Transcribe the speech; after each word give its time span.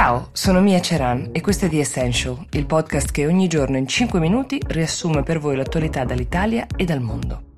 Ciao, 0.00 0.30
sono 0.32 0.62
Mia 0.62 0.80
Ceran 0.80 1.28
e 1.30 1.42
questo 1.42 1.66
è 1.66 1.68
The 1.68 1.80
Essential, 1.80 2.46
il 2.52 2.64
podcast 2.64 3.10
che 3.10 3.26
ogni 3.26 3.48
giorno 3.48 3.76
in 3.76 3.86
5 3.86 4.18
minuti 4.18 4.58
riassume 4.68 5.22
per 5.22 5.38
voi 5.38 5.56
l'attualità 5.56 6.04
dall'Italia 6.04 6.66
e 6.74 6.86
dal 6.86 7.02
mondo. 7.02 7.49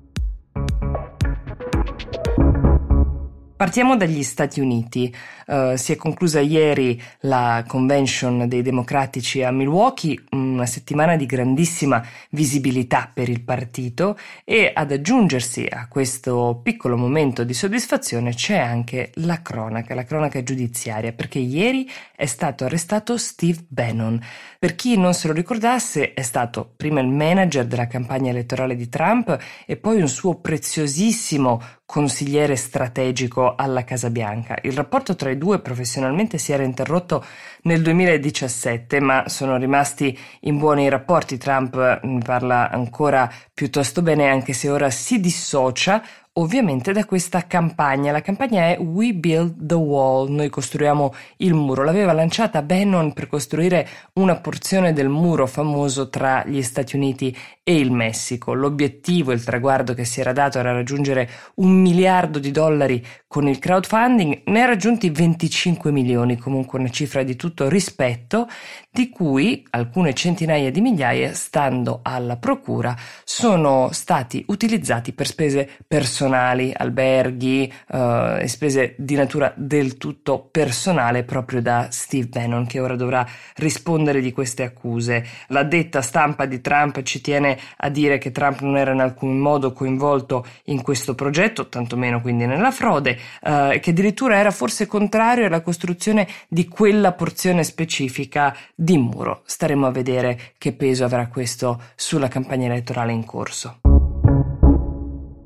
Partiamo 3.63 3.95
dagli 3.95 4.23
Stati 4.23 4.59
Uniti. 4.59 5.15
Uh, 5.45 5.77
si 5.77 5.93
è 5.93 5.95
conclusa 5.95 6.41
ieri 6.41 7.01
la 7.21 7.63
convention 7.65 8.45
dei 8.49 8.61
democratici 8.61 9.41
a 9.41 9.51
Milwaukee, 9.51 10.21
una 10.31 10.65
settimana 10.65 11.15
di 11.15 11.25
grandissima 11.25 12.05
visibilità 12.31 13.09
per 13.13 13.29
il 13.29 13.41
partito 13.41 14.17
e 14.43 14.69
ad 14.73 14.91
aggiungersi 14.91 15.65
a 15.69 15.87
questo 15.87 16.59
piccolo 16.61 16.97
momento 16.97 17.45
di 17.45 17.53
soddisfazione 17.53 18.33
c'è 18.33 18.57
anche 18.57 19.11
la 19.15 19.41
cronaca, 19.41 19.95
la 19.95 20.03
cronaca 20.03 20.43
giudiziaria, 20.43 21.13
perché 21.13 21.39
ieri 21.39 21.89
è 22.13 22.25
stato 22.25 22.65
arrestato 22.65 23.17
Steve 23.17 23.63
Bannon. 23.67 24.21
Per 24.59 24.75
chi 24.75 24.97
non 24.97 25.13
se 25.13 25.27
lo 25.27 25.33
ricordasse, 25.33 26.13
è 26.13 26.21
stato 26.21 26.73
prima 26.75 26.99
il 26.99 27.07
manager 27.07 27.65
della 27.65 27.87
campagna 27.87 28.29
elettorale 28.29 28.75
di 28.75 28.89
Trump 28.89 29.37
e 29.65 29.77
poi 29.77 30.01
un 30.01 30.09
suo 30.09 30.35
preziosissimo 30.35 31.61
consigliere 31.85 32.55
strategico 32.55 33.55
alla 33.55 33.83
Casa 33.83 34.09
Bianca. 34.09 34.57
Il 34.63 34.73
rapporto 34.73 35.15
tra 35.15 35.29
i 35.29 35.37
due 35.37 35.59
professionalmente 35.59 36.37
si 36.37 36.51
era 36.51 36.63
interrotto 36.63 37.23
nel 37.63 37.81
2017, 37.81 38.99
ma 38.99 39.27
sono 39.27 39.57
rimasti 39.57 40.17
in 40.41 40.57
buoni 40.57 40.89
rapporti. 40.89 41.37
Trump 41.37 41.99
ne 42.03 42.21
parla 42.23 42.69
ancora 42.69 43.31
piuttosto 43.53 44.01
bene, 44.01 44.29
anche 44.29 44.53
se 44.53 44.69
ora 44.69 44.89
si 44.89 45.19
dissocia 45.19 46.03
ovviamente 46.35 46.93
da 46.93 47.05
questa 47.05 47.45
campagna. 47.45 48.11
La 48.11 48.21
campagna 48.21 48.67
è 48.69 48.79
We 48.79 49.13
Build 49.13 49.65
the 49.65 49.75
Wall, 49.75 50.29
noi 50.29 50.49
costruiamo 50.49 51.13
il 51.37 51.53
muro. 51.53 51.83
L'aveva 51.83 52.13
lanciata 52.13 52.61
Bannon 52.61 53.13
per 53.13 53.27
costruire 53.27 53.87
una 54.13 54.37
porzione 54.37 54.93
del 54.93 55.09
muro 55.09 55.45
famoso 55.45 56.09
tra 56.09 56.43
gli 56.45 56.61
Stati 56.63 56.95
Uniti 56.95 57.35
e 57.63 57.77
il 57.77 57.91
Messico. 57.91 58.53
L'obiettivo, 58.53 59.31
il 59.31 59.43
traguardo 59.43 59.93
che 59.93 60.05
si 60.05 60.21
era 60.21 60.33
dato 60.33 60.57
era 60.57 60.71
raggiungere 60.71 61.29
un 61.55 61.71
miliardo 61.71 62.39
di 62.39 62.51
dollari 62.51 63.05
con 63.27 63.47
il 63.47 63.59
crowdfunding, 63.59 64.43
ne 64.45 64.61
ha 64.61 64.65
raggiunti 64.65 65.09
25 65.09 65.91
milioni, 65.91 66.37
comunque 66.37 66.79
una 66.79 66.89
cifra 66.89 67.23
di 67.23 67.35
tutto 67.35 67.69
rispetto, 67.69 68.47
di 68.91 69.09
cui 69.09 69.65
alcune 69.71 70.13
centinaia 70.13 70.71
di 70.71 70.81
migliaia, 70.81 71.33
stando 71.33 71.99
alla 72.03 72.37
procura, 72.37 72.95
sono 73.23 73.89
stati 73.91 74.43
utilizzati 74.47 75.13
per 75.13 75.27
spese 75.27 75.69
personali 75.87 76.21
personali, 76.23 76.71
alberghi 76.73 77.71
uh, 77.89 78.37
e 78.39 78.47
spese 78.47 78.95
di 78.97 79.15
natura 79.15 79.51
del 79.55 79.97
tutto 79.97 80.47
personale 80.49 81.23
proprio 81.23 81.61
da 81.61 81.87
Steve 81.91 82.27
Bannon 82.27 82.65
che 82.65 82.79
ora 82.79 82.95
dovrà 82.95 83.27
rispondere 83.55 84.21
di 84.21 84.31
queste 84.31 84.63
accuse. 84.63 85.25
La 85.47 85.63
detta 85.63 86.01
stampa 86.01 86.45
di 86.45 86.61
Trump 86.61 87.01
ci 87.01 87.19
tiene 87.19 87.57
a 87.77 87.89
dire 87.89 88.17
che 88.17 88.31
Trump 88.31 88.61
non 88.61 88.77
era 88.77 88.93
in 88.93 89.01
alcun 89.01 89.37
modo 89.37 89.73
coinvolto 89.73 90.45
in 90.65 90.81
questo 90.81 91.13
progetto, 91.13 91.67
tantomeno 91.67 92.21
quindi 92.21 92.45
nella 92.45 92.71
frode, 92.71 93.17
uh, 93.41 93.79
che 93.79 93.89
addirittura 93.89 94.37
era 94.37 94.51
forse 94.51 94.87
contrario 94.87 95.47
alla 95.47 95.61
costruzione 95.61 96.27
di 96.47 96.67
quella 96.67 97.11
porzione 97.11 97.63
specifica 97.63 98.55
di 98.73 98.97
muro. 98.97 99.41
Staremo 99.45 99.85
a 99.85 99.91
vedere 99.91 100.53
che 100.57 100.71
peso 100.73 101.03
avrà 101.03 101.27
questo 101.27 101.81
sulla 101.95 102.29
campagna 102.29 102.67
elettorale 102.67 103.11
in 103.11 103.25
corso. 103.25 103.82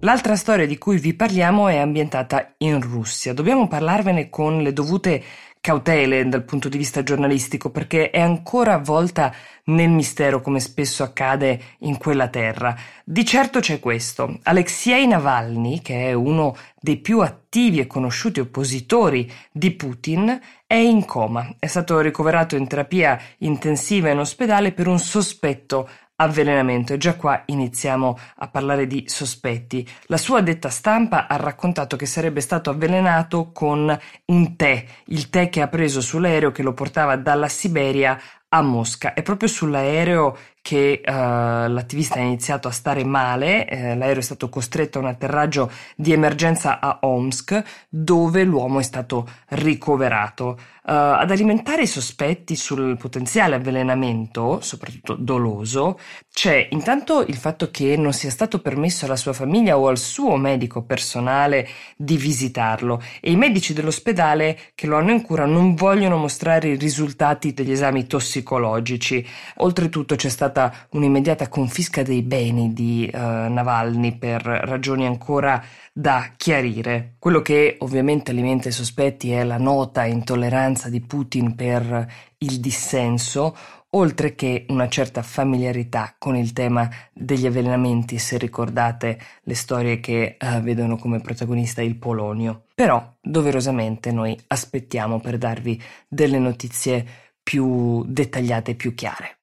L'altra 0.01 0.35
storia 0.35 0.67
di 0.67 0.77
cui 0.77 0.99
vi 0.99 1.15
parliamo 1.15 1.67
è 1.67 1.77
ambientata 1.77 2.53
in 2.57 2.79
Russia. 2.79 3.33
Dobbiamo 3.33 3.67
parlarvene 3.67 4.29
con 4.29 4.61
le 4.61 4.71
dovute 4.71 5.23
cautele 5.59 6.29
dal 6.29 6.45
punto 6.45 6.69
di 6.69 6.77
vista 6.77 7.01
giornalistico 7.01 7.71
perché 7.71 8.11
è 8.11 8.21
ancora 8.21 8.75
avvolta 8.75 9.33
nel 9.65 9.89
mistero 9.89 10.39
come 10.39 10.59
spesso 10.59 11.01
accade 11.01 11.59
in 11.79 11.97
quella 11.97 12.27
terra. 12.27 12.77
Di 13.03 13.25
certo 13.25 13.59
c'è 13.59 13.79
questo. 13.79 14.37
Alexei 14.43 15.07
Navalny, 15.07 15.81
che 15.81 16.09
è 16.09 16.13
uno 16.13 16.55
dei 16.79 16.97
più 16.97 17.21
attivi 17.21 17.79
e 17.79 17.87
conosciuti 17.87 18.39
oppositori 18.39 19.29
di 19.51 19.71
Putin, 19.71 20.39
è 20.67 20.75
in 20.75 21.05
coma. 21.05 21.55
È 21.57 21.65
stato 21.65 21.99
ricoverato 22.01 22.55
in 22.55 22.67
terapia 22.67 23.19
intensiva 23.39 24.11
in 24.11 24.19
ospedale 24.19 24.73
per 24.73 24.87
un 24.87 24.99
sospetto 24.99 25.89
avvelenamento 26.17 26.93
e 26.93 26.97
già 26.97 27.15
qua 27.15 27.43
iniziamo 27.45 28.17
a 28.37 28.47
parlare 28.47 28.87
di 28.87 29.03
sospetti. 29.07 29.87
La 30.07 30.17
sua 30.17 30.41
detta 30.41 30.69
stampa 30.69 31.27
ha 31.27 31.35
raccontato 31.35 31.95
che 31.95 32.05
sarebbe 32.05 32.41
stato 32.41 32.69
avvelenato 32.69 33.51
con 33.51 33.97
un 34.25 34.55
tè, 34.55 34.85
il 35.05 35.29
tè 35.29 35.49
che 35.49 35.61
ha 35.61 35.67
preso 35.67 36.01
sull'aereo 36.01 36.51
che 36.51 36.63
lo 36.63 36.73
portava 36.73 37.15
dalla 37.15 37.47
Siberia 37.47 38.19
a 38.49 38.61
Mosca. 38.61 39.13
È 39.13 39.21
proprio 39.21 39.49
sull'aereo 39.49 40.37
che 40.67 40.99
uh, 41.01 41.11
l'attivista 41.11 42.15
ha 42.15 42.23
iniziato 42.23 42.67
a 42.67 42.71
stare 42.71 43.05
male, 43.05 43.69
eh, 43.69 43.95
l'aereo 43.95 44.19
è 44.19 44.21
stato 44.21 44.49
costretto 44.49 44.97
a 44.97 45.01
un 45.01 45.07
atterraggio 45.07 45.71
di 45.95 46.11
emergenza 46.11 46.81
a 46.81 46.97
Omsk, 47.03 47.63
dove 47.87 48.43
l'uomo 48.43 48.79
è 48.79 48.83
stato 48.83 49.25
ricoverato. 49.51 50.59
Uh, 50.87 51.19
ad 51.19 51.31
alimentare 51.31 51.83
i 51.83 51.87
sospetti 51.87 52.55
sul 52.57 52.97
potenziale 52.97 53.55
avvelenamento, 53.55 54.59
soprattutto 54.61 55.15
doloso, 55.15 55.99
c'è 56.33 56.67
intanto 56.71 57.25
il 57.25 57.35
fatto 57.35 57.71
che 57.71 57.97
non 57.97 58.13
sia 58.13 58.29
stato 58.29 58.59
permesso 58.59 59.05
alla 59.05 59.15
sua 59.15 59.33
famiglia 59.33 59.77
o 59.77 59.87
al 59.87 59.97
suo 59.97 60.35
medico 60.35 60.83
personale 60.83 61.67
di 61.97 62.15
visitarlo 62.15 63.01
e 63.19 63.31
i 63.31 63.35
medici 63.35 63.73
dell'ospedale 63.73 64.57
che 64.75 64.87
lo 64.87 64.97
hanno 64.97 65.11
in 65.11 65.21
cura 65.21 65.45
non 65.45 65.75
vogliono 65.75 66.17
mostrare 66.17 66.69
i 66.69 66.77
risultati 66.77 67.53
degli 67.53 67.71
esami 67.71 68.05
tossicologici. 68.07 69.25
Oltretutto 69.57 70.15
c'è 70.15 70.29
stata 70.29 70.56
un'immediata 70.91 71.47
confisca 71.49 72.01
dei 72.03 72.21
beni 72.21 72.73
di 72.73 73.09
uh, 73.11 73.17
Navalny 73.17 74.17
per 74.17 74.41
ragioni 74.41 75.05
ancora 75.05 75.63
da 75.93 76.31
chiarire. 76.35 77.15
Quello 77.19 77.41
che 77.41 77.75
ovviamente 77.79 78.31
alimenta 78.31 78.69
i 78.69 78.71
sospetti 78.71 79.31
è 79.31 79.43
la 79.43 79.57
nota 79.57 80.05
intolleranza 80.05 80.89
di 80.89 81.01
Putin 81.01 81.55
per 81.55 82.07
il 82.39 82.59
dissenso, 82.59 83.55
oltre 83.91 84.35
che 84.35 84.65
una 84.69 84.87
certa 84.89 85.21
familiarità 85.21 86.15
con 86.17 86.35
il 86.35 86.51
tema 86.53 86.89
degli 87.13 87.45
avvelenamenti, 87.45 88.17
se 88.19 88.37
ricordate 88.37 89.19
le 89.43 89.55
storie 89.55 89.99
che 89.99 90.37
uh, 90.39 90.61
vedono 90.61 90.97
come 90.97 91.19
protagonista 91.19 91.81
il 91.81 91.95
Polonio. 91.95 92.63
Però, 92.75 93.15
doverosamente, 93.21 94.11
noi 94.11 94.37
aspettiamo 94.47 95.19
per 95.19 95.37
darvi 95.37 95.81
delle 96.07 96.37
notizie 96.37 97.05
più 97.47 98.03
dettagliate 98.05 98.71
e 98.71 98.75
più 98.75 98.93
chiare. 98.93 99.36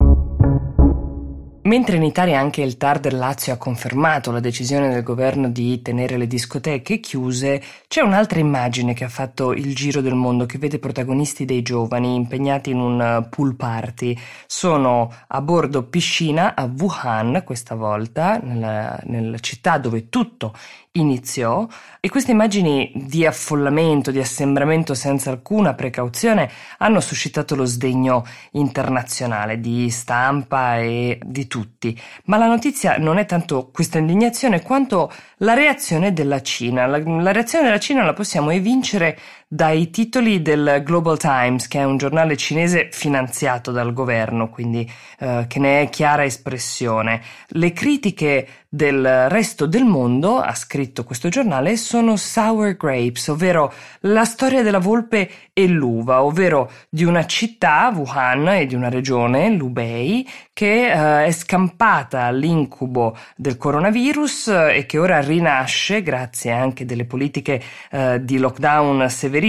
Mentre 1.65 1.97
in 1.97 2.03
Italia 2.03 2.39
anche 2.39 2.61
il 2.61 2.77
TAR 2.77 3.01
del 3.01 3.17
Lazio 3.17 3.55
ha 3.55 3.57
confermato 3.57 4.31
la 4.31 4.41
decisione 4.41 4.91
del 4.91 5.03
governo 5.03 5.49
di 5.49 5.81
tenere 5.81 6.19
le 6.19 6.27
discoteche 6.27 7.01
chiuse, 7.01 7.63
c'è 7.89 8.03
un'altra 8.03 8.39
immagine 8.39 8.93
che 8.93 9.05
ha 9.05 9.09
fatto 9.09 9.55
il 9.55 9.75
giro 9.75 10.03
del 10.03 10.15
mondo 10.15 10.45
che 10.45 10.59
vede 10.59 10.79
protagonisti 10.79 11.47
dei 11.47 11.63
giovani 11.63 12.17
impegnati 12.17 12.69
in 12.69 12.81
un 12.81 13.27
pool 13.31 13.55
party. 13.55 14.15
Sono 14.47 15.11
a 15.27 15.41
bordo 15.41 15.85
piscina 15.85 16.55
a 16.55 16.65
Wuhan 16.71 17.41
questa 17.47 17.75
volta, 17.75 18.39
nella, 18.43 19.01
nella 19.05 19.39
città 19.39 19.79
dove 19.79 20.11
tutto 20.11 20.53
iniziò 20.97 21.67
e 21.99 22.09
queste 22.09 22.31
immagini 22.31 22.93
di 22.95 23.27
affollamento, 23.27 24.11
di 24.11 24.21
assembramento 24.21 24.95
senza 24.95 25.31
alcuna 25.31 25.75
precauzione 25.75 26.49
hanno 26.79 27.01
suscitato 27.01 27.57
lo 27.57 27.65
sdegno 27.65 28.25
internazionale 28.53 29.59
di 29.59 29.91
stampa 29.91 30.79
e 30.79 31.19
di 31.25 31.49
tutti. 31.55 31.97
Ma 32.25 32.37
la 32.37 32.49
notizia 32.49 32.97
non 32.99 33.17
è 33.19 33.27
tanto 33.27 33.71
questa 33.73 33.99
indignazione 33.99 34.61
quanto 34.61 35.13
la 35.37 35.55
reazione 35.55 36.13
della 36.13 36.43
Cina. 36.43 36.85
La, 36.87 36.99
la 36.99 37.31
reazione 37.31 37.67
della 37.67 37.79
Cina 37.79 38.03
la 38.03 38.13
possiamo 38.13 38.51
evincere 38.51 39.17
dai 39.55 39.91
titoli 39.91 40.43
del 40.43 40.83
Global 40.85 41.17
Times, 41.17 41.69
che 41.69 41.79
è 41.79 41.85
un 41.85 41.97
giornale 41.97 42.37
cinese 42.37 42.89
finanziato 42.91 43.71
dal 43.71 43.93
governo, 43.93 44.51
quindi 44.51 44.91
eh, 45.21 45.45
che 45.47 45.61
ne 45.61 45.83
è 45.83 45.89
chiara 45.91 46.25
espressione. 46.25 47.23
Le 47.51 47.73
critiche 47.73 48.49
del 48.75 49.29
resto 49.29 49.67
del 49.67 49.85
mondo, 49.85 50.41
ha 50.41 50.53
scritto 50.57 51.05
questo 51.05 51.29
giornale, 51.29 51.77
sono 51.77 52.17
sour 52.17 52.77
grapes, 52.77 53.29
ovvero 53.29 53.73
la 54.01 54.25
storia 54.25 54.65
della 54.65 54.81
volpe 54.81 55.31
e 55.53 55.69
l'uva, 55.69 56.25
ovvero 56.25 56.69
di 56.89 57.05
una 57.05 57.25
città, 57.25 57.93
Wuhan, 57.95 58.49
e 58.49 58.67
di 58.67 58.75
una 58.75 58.89
regione, 58.89 59.51
Lubei, 59.51 60.29
che 60.53 60.91
eh, 60.91 61.27
è 61.27 61.31
scampata 61.31 62.23
all'incubo 62.23 63.17
del 63.37 63.57
coronavirus 63.57 64.49
e 64.73 64.87
che 64.87 64.99
ora 64.99 65.21
rinasce 65.21 66.03
grazie 66.03 66.51
anche 66.51 66.85
delle 66.85 67.05
politiche 67.05 67.63
eh, 67.93 68.25
di 68.25 68.39
lockdown 68.39 69.09
severissime, 69.09 69.44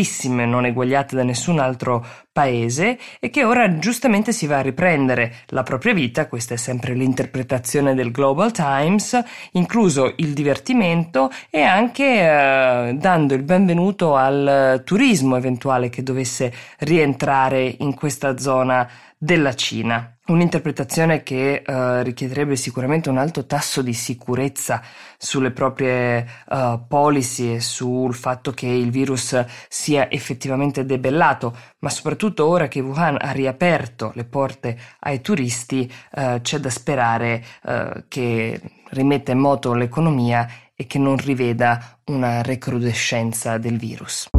non 0.45 0.65
eguagliate 0.65 1.15
da 1.15 1.23
nessun 1.23 1.59
altro 1.59 2.05
paese 2.31 2.97
e 3.19 3.29
che 3.29 3.43
ora 3.43 3.77
giustamente 3.79 4.33
si 4.33 4.45
va 4.45 4.57
a 4.57 4.61
riprendere 4.61 5.35
la 5.47 5.63
propria 5.63 5.93
vita, 5.93 6.27
questa 6.27 6.53
è 6.53 6.57
sempre 6.57 6.93
l'interpretazione 6.93 7.93
del 7.93 8.11
Global 8.11 8.51
Times, 8.51 9.17
incluso 9.51 10.13
il 10.17 10.33
divertimento 10.33 11.31
e 11.49 11.61
anche 11.61 12.03
eh, 12.03 12.93
dando 12.95 13.33
il 13.33 13.43
benvenuto 13.43 14.15
al 14.15 14.81
turismo 14.83 15.37
eventuale 15.37 15.89
che 15.89 16.03
dovesse 16.03 16.51
rientrare 16.79 17.75
in 17.79 17.93
questa 17.93 18.37
zona 18.37 18.89
della 19.17 19.53
Cina. 19.53 20.14
Un'interpretazione 20.27 21.21
che 21.21 21.61
uh, 21.63 22.01
richiederebbe 22.01 22.55
sicuramente 22.55 23.09
un 23.09 23.19
alto 23.19 23.45
tasso 23.45 23.83
di 23.83 23.93
sicurezza 23.93 24.81
sulle 25.19 25.51
proprie 25.51 26.25
uh, 26.47 26.87
policy 26.87 27.53
e 27.53 27.59
sul 27.59 28.15
fatto 28.15 28.49
che 28.49 28.65
il 28.65 28.89
virus 28.89 29.39
sia 29.69 30.09
effettivamente 30.09 30.83
debellato, 30.83 31.55
ma 31.79 31.89
soprattutto 31.91 32.47
ora 32.47 32.67
che 32.67 32.79
Wuhan 32.79 33.17
ha 33.21 33.29
riaperto 33.33 34.13
le 34.15 34.25
porte 34.25 34.75
ai 35.01 35.21
turisti, 35.21 35.91
uh, 36.13 36.41
c'è 36.41 36.57
da 36.57 36.71
sperare 36.71 37.43
che 38.07 38.59
rimetta 38.89 39.31
in 39.31 39.39
moto 39.39 39.73
l'economia 39.73 40.47
e 40.73 40.87
che 40.87 40.97
non 40.97 41.17
riveda 41.17 41.99
una 42.05 42.41
recrudescenza 42.41 43.59
del 43.59 43.77
virus. 43.77 44.29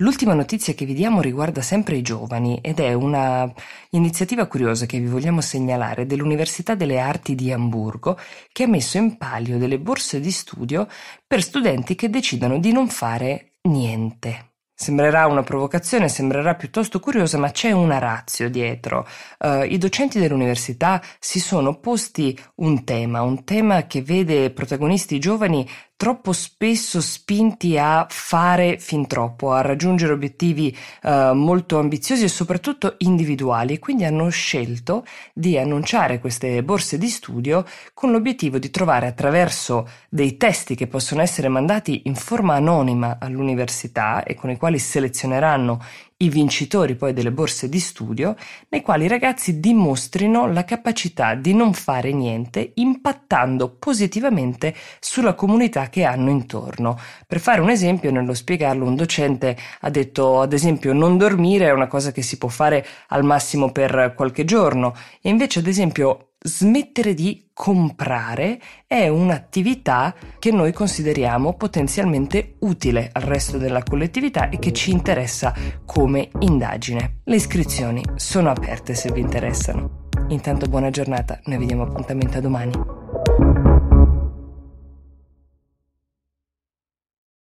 L'ultima 0.00 0.32
notizia 0.32 0.74
che 0.74 0.84
vi 0.84 0.94
diamo 0.94 1.20
riguarda 1.20 1.60
sempre 1.60 1.96
i 1.96 2.02
giovani 2.02 2.60
ed 2.62 2.78
è 2.78 2.92
una 2.92 3.52
iniziativa 3.90 4.46
curiosa 4.46 4.86
che 4.86 5.00
vi 5.00 5.06
vogliamo 5.06 5.40
segnalare 5.40 6.06
dell'Università 6.06 6.76
delle 6.76 7.00
Arti 7.00 7.34
di 7.34 7.50
Amburgo 7.50 8.16
che 8.52 8.62
ha 8.62 8.68
messo 8.68 8.96
in 8.96 9.16
palio 9.16 9.58
delle 9.58 9.80
borse 9.80 10.20
di 10.20 10.30
studio 10.30 10.86
per 11.26 11.42
studenti 11.42 11.96
che 11.96 12.10
decidono 12.10 12.60
di 12.60 12.70
non 12.70 12.88
fare 12.88 13.54
niente. 13.62 14.52
Sembrerà 14.72 15.26
una 15.26 15.42
provocazione, 15.42 16.08
sembrerà 16.08 16.54
piuttosto 16.54 17.00
curiosa, 17.00 17.36
ma 17.36 17.50
c'è 17.50 17.72
una 17.72 17.98
razio 17.98 18.48
dietro. 18.48 19.04
Uh, 19.40 19.62
I 19.64 19.76
docenti 19.76 20.20
dell'università 20.20 21.02
si 21.18 21.40
sono 21.40 21.80
posti 21.80 22.38
un 22.58 22.84
tema, 22.84 23.22
un 23.22 23.42
tema 23.42 23.88
che 23.88 24.02
vede 24.02 24.52
protagonisti 24.52 25.18
giovani 25.18 25.68
troppo 25.98 26.32
spesso 26.32 27.00
spinti 27.00 27.76
a 27.76 28.06
fare 28.08 28.78
fin 28.78 29.08
troppo, 29.08 29.50
a 29.52 29.62
raggiungere 29.62 30.12
obiettivi 30.12 30.74
uh, 31.02 31.32
molto 31.32 31.80
ambiziosi 31.80 32.22
e 32.22 32.28
soprattutto 32.28 32.94
individuali 32.98 33.74
e 33.74 33.78
quindi 33.80 34.04
hanno 34.04 34.28
scelto 34.28 35.04
di 35.32 35.58
annunciare 35.58 36.20
queste 36.20 36.62
borse 36.62 36.98
di 36.98 37.08
studio 37.08 37.64
con 37.94 38.12
l'obiettivo 38.12 38.58
di 38.58 38.70
trovare 38.70 39.08
attraverso 39.08 39.88
dei 40.08 40.36
testi 40.36 40.76
che 40.76 40.86
possono 40.86 41.20
essere 41.20 41.48
mandati 41.48 42.02
in 42.04 42.14
forma 42.14 42.54
anonima 42.54 43.18
all'università 43.20 44.22
e 44.22 44.36
con 44.36 44.50
i 44.50 44.56
quali 44.56 44.78
selezioneranno 44.78 45.82
i 46.20 46.30
vincitori 46.30 46.96
poi 46.96 47.12
delle 47.12 47.30
borse 47.30 47.68
di 47.68 47.78
studio, 47.78 48.34
nei 48.70 48.82
quali 48.82 49.04
i 49.04 49.08
ragazzi 49.08 49.60
dimostrino 49.60 50.50
la 50.50 50.64
capacità 50.64 51.36
di 51.36 51.54
non 51.54 51.72
fare 51.74 52.12
niente 52.12 52.72
impattando 52.74 53.76
positivamente 53.78 54.74
sulla 54.98 55.34
comunità 55.34 55.88
che 55.88 56.02
hanno 56.02 56.30
intorno. 56.30 56.98
Per 57.24 57.38
fare 57.38 57.60
un 57.60 57.70
esempio, 57.70 58.10
nello 58.10 58.34
spiegarlo, 58.34 58.84
un 58.84 58.96
docente 58.96 59.56
ha 59.80 59.90
detto 59.90 60.40
ad 60.40 60.52
esempio 60.52 60.92
non 60.92 61.16
dormire 61.16 61.66
è 61.66 61.72
una 61.72 61.86
cosa 61.86 62.10
che 62.10 62.22
si 62.22 62.36
può 62.36 62.48
fare 62.48 62.84
al 63.08 63.22
massimo 63.22 63.70
per 63.70 64.14
qualche 64.16 64.44
giorno 64.44 64.94
e 65.20 65.28
invece 65.28 65.60
ad 65.60 65.68
esempio 65.68 66.27
smettere 66.40 67.14
di 67.14 67.48
comprare 67.52 68.60
è 68.86 69.08
un'attività 69.08 70.14
che 70.38 70.52
noi 70.52 70.72
consideriamo 70.72 71.54
potenzialmente 71.54 72.56
utile 72.60 73.10
al 73.12 73.22
resto 73.22 73.58
della 73.58 73.82
collettività 73.82 74.48
e 74.48 74.58
che 74.58 74.72
ci 74.72 74.90
interessa 74.90 75.54
come 75.84 76.28
indagine. 76.40 77.20
Le 77.24 77.36
iscrizioni 77.36 78.02
sono 78.14 78.50
aperte 78.50 78.94
se 78.94 79.10
vi 79.10 79.20
interessano. 79.20 80.06
Intanto 80.28 80.66
buona 80.66 80.90
giornata, 80.90 81.40
noi 81.44 81.58
vediamo 81.58 81.82
appuntamento 81.82 82.38
a 82.38 82.40
domani. 82.40 82.97